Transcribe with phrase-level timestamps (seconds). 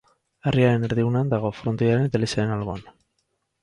[0.51, 2.87] Herriaren erdigunean dago, frontoiaren eta elizaren alboan.